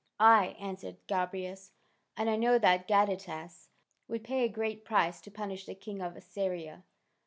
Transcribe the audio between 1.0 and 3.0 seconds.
Gobryas, "and I know that